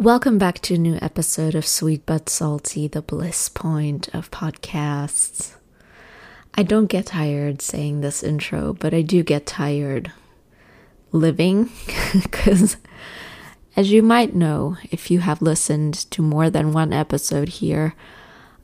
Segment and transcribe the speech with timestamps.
[0.00, 5.56] Welcome back to a new episode of Sweet But Salty, the bliss point of podcasts.
[6.54, 10.12] I don't get tired saying this intro, but I do get tired
[11.10, 11.70] living
[12.12, 12.76] because,
[13.74, 17.96] as you might know, if you have listened to more than one episode here,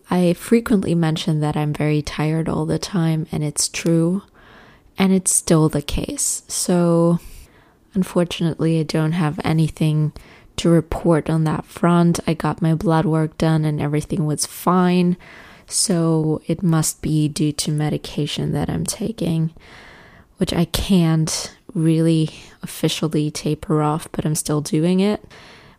[0.08, 4.22] I frequently mention that I'm very tired all the time, and it's true,
[4.96, 6.44] and it's still the case.
[6.46, 7.18] So,
[7.92, 10.12] unfortunately, I don't have anything
[10.56, 12.20] to report on that front.
[12.26, 15.16] I got my blood work done and everything was fine.
[15.66, 19.52] So it must be due to medication that I'm taking,
[20.36, 22.30] which I can't really
[22.62, 25.24] officially taper off, but I'm still doing it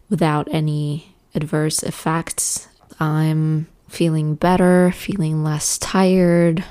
[0.10, 2.68] without any adverse effects.
[3.00, 6.64] I'm feeling better, feeling less tired,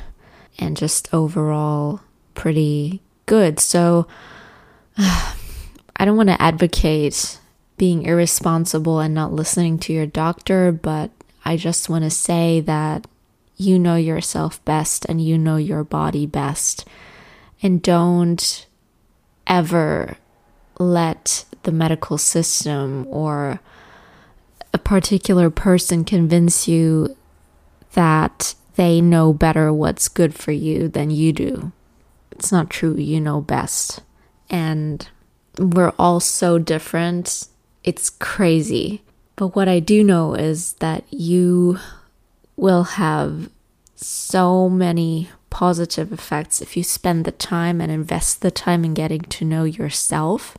[0.59, 2.01] and just overall
[2.35, 3.61] pretty good.
[3.61, 4.07] So
[4.99, 7.39] I don't want to advocate
[7.77, 11.11] being irresponsible and not listening to your doctor, but
[11.45, 13.07] I just want to say that
[13.57, 16.87] you know yourself best and you know your body best.
[17.63, 18.67] And don't
[19.47, 20.17] ever
[20.79, 23.61] let the medical system or
[24.73, 27.17] a particular person convince you
[27.93, 31.73] that they know better what's good for you than you do.
[32.33, 32.97] It's not true.
[32.97, 34.03] You know best.
[34.51, 35.09] And
[35.59, 37.47] we're all so different
[37.85, 39.03] it's crazy.
[39.37, 41.79] But what I do know is that you
[42.57, 43.51] will have
[43.95, 49.21] so many positive effects if you spend the time and invest the time in getting
[49.21, 50.59] to know yourself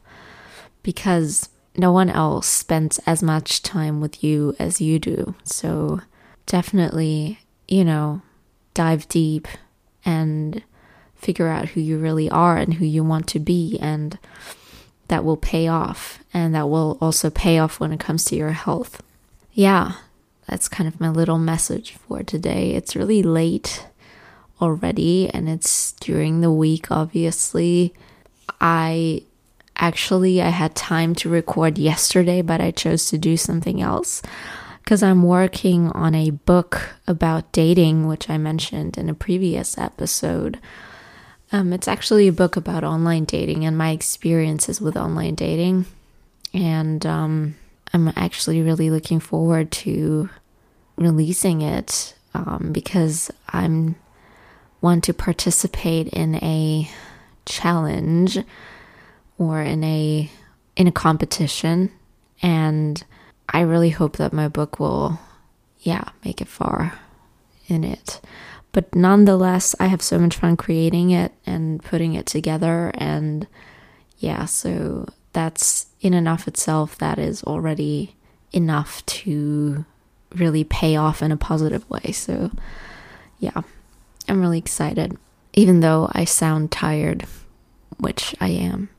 [0.83, 5.35] because no one else spends as much time with you as you do.
[5.43, 6.01] So
[6.45, 8.21] definitely, you know,
[8.73, 9.47] dive deep
[10.05, 10.63] and
[11.15, 14.17] figure out who you really are and who you want to be and
[15.07, 18.51] that will pay off and that will also pay off when it comes to your
[18.51, 19.01] health.
[19.53, 19.93] Yeah,
[20.47, 22.71] that's kind of my little message for today.
[22.71, 23.85] It's really late
[24.61, 27.93] already and it's during the week obviously.
[28.61, 29.23] I
[29.75, 34.21] actually I had time to record yesterday, but I chose to do something else
[34.83, 40.59] because I'm working on a book about dating which I mentioned in a previous episode.
[41.55, 45.85] Um, it's actually a book about online dating and my experiences with online dating.
[46.53, 47.55] And um,
[47.93, 50.29] I'm actually really looking forward to
[50.97, 53.95] releasing it um, because I'm
[54.81, 56.91] want to participate in a
[57.45, 58.37] challenge
[59.37, 60.29] or in a
[60.75, 61.89] in a competition
[62.41, 63.01] and
[63.47, 65.19] I really hope that my book will
[65.79, 66.99] yeah make it far
[67.67, 68.19] in it
[68.75, 72.91] but nonetheless, I have so much fun creating it and putting it together.
[72.95, 73.47] And
[74.17, 78.17] yeah, so that's in and of itself, that is already
[78.51, 79.85] enough to
[80.35, 82.11] really pay off in a positive way.
[82.11, 82.51] So
[83.39, 83.61] yeah,
[84.27, 85.17] I'm really excited,
[85.53, 87.25] even though I sound tired,
[87.97, 88.89] which I am.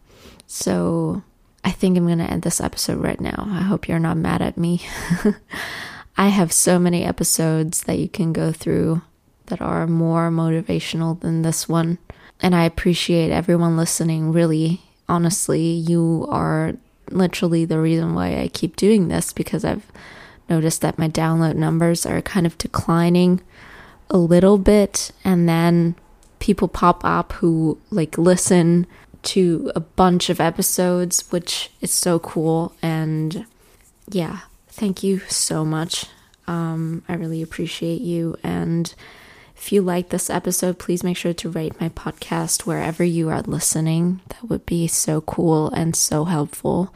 [0.47, 1.23] So
[1.65, 3.47] I think I'm going to end this episode right now.
[3.47, 4.81] I hope you're not mad at me.
[6.17, 9.03] I have so many episodes that you can go through
[9.47, 11.99] that are more motivational than this one.
[12.41, 14.83] And I appreciate everyone listening, really.
[15.09, 16.75] Honestly, you are
[17.11, 19.91] literally the reason why I keep doing this because I've
[20.49, 23.41] noticed that my download numbers are kind of declining
[24.11, 25.11] a little bit.
[25.25, 25.97] And then
[26.39, 28.87] people pop up who like listen
[29.23, 32.73] to a bunch of episodes, which is so cool.
[32.83, 33.47] And
[34.09, 36.07] yeah, thank you so much.
[36.47, 38.37] Um, I really appreciate you.
[38.43, 38.95] And
[39.57, 43.43] if you like this episode, please make sure to rate my podcast wherever you are
[43.43, 44.21] listening.
[44.29, 46.95] That would be so cool and so helpful.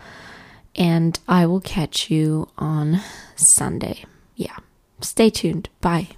[0.77, 3.01] And I will catch you on
[3.35, 4.05] Sunday.
[4.37, 4.57] Yeah.
[5.01, 5.69] Stay tuned.
[5.81, 6.11] Bye.